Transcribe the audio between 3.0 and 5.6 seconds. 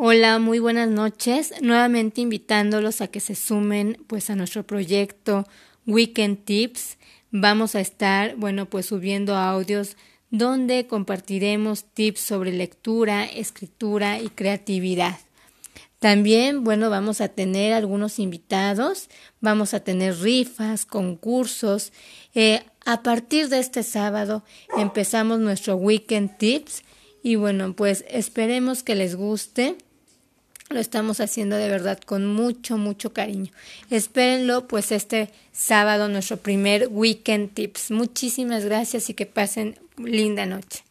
a que se sumen pues a nuestro proyecto